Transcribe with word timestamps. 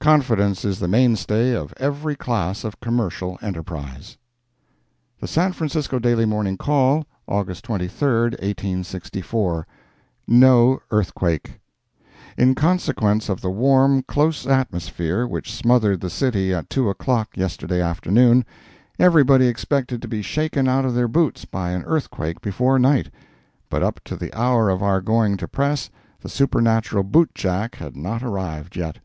Confidence 0.00 0.64
is 0.64 0.78
the 0.78 0.88
mainstay 0.88 1.52
of 1.54 1.74
every 1.76 2.16
class 2.16 2.64
of 2.64 2.80
commercial 2.80 3.38
enterprise. 3.42 4.16
The 5.20 5.26
San 5.28 5.52
Francisco 5.52 5.98
Daily 5.98 6.24
Morning 6.24 6.56
Call, 6.56 7.04
August 7.26 7.64
23, 7.66 8.08
1864 8.30 9.66
NO 10.26 10.80
EARTHQUAKE 10.90 11.60
In 12.38 12.54
consequence 12.54 13.28
of 13.28 13.42
the 13.42 13.50
warm, 13.50 14.02
close 14.04 14.46
atmosphere 14.46 15.26
which 15.26 15.52
smothered 15.52 16.00
the 16.00 16.08
city 16.08 16.54
at 16.54 16.70
two 16.70 16.88
o'clock 16.88 17.36
yesterday 17.36 17.82
afternoon, 17.82 18.46
everybody 18.98 19.48
expected 19.48 20.00
to 20.00 20.08
be 20.08 20.22
shaken 20.22 20.66
out 20.66 20.86
of 20.86 20.94
their 20.94 21.08
boots 21.08 21.44
by 21.44 21.72
an 21.72 21.82
earthquake 21.82 22.40
before 22.40 22.78
night, 22.78 23.10
but 23.68 23.82
up 23.82 24.00
to 24.04 24.16
the 24.16 24.32
hour 24.32 24.70
of 24.70 24.82
our 24.82 25.02
going 25.02 25.36
to 25.36 25.46
press 25.46 25.90
the 26.20 26.30
supernatural 26.30 27.04
bootjack 27.04 27.74
had 27.74 27.98
not 27.98 28.22
arrived 28.22 28.74
yet. 28.74 28.98